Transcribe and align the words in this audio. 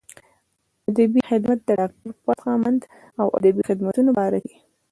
ادبي 0.89 1.19
خدمات 1.29 1.59
د 1.65 1.69
ډاکټر 1.79 2.09
فتح 2.23 2.45
مند 2.63 2.81
د 3.17 3.19
ادبي 3.37 3.61
خدماتو 3.69 4.15
باره 4.17 4.39
کښې 4.43 4.57